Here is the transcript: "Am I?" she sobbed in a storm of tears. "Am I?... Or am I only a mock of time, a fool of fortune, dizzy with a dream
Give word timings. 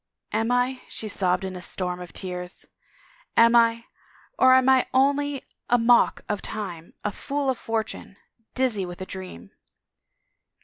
"Am 0.31 0.49
I?" 0.49 0.81
she 0.87 1.07
sobbed 1.07 1.43
in 1.43 1.55
a 1.55 1.61
storm 1.61 2.01
of 2.01 2.11
tears. 2.11 2.65
"Am 3.37 3.55
I?... 3.55 3.85
Or 4.39 4.55
am 4.55 4.67
I 4.67 4.87
only 4.95 5.43
a 5.69 5.77
mock 5.77 6.21
of 6.27 6.41
time, 6.41 6.95
a 7.03 7.11
fool 7.11 7.51
of 7.51 7.59
fortune, 7.59 8.17
dizzy 8.55 8.83
with 8.83 9.01
a 9.01 9.05
dream 9.05 9.51